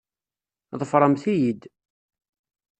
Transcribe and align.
Ḍefremt-iyi-d! 0.79 1.61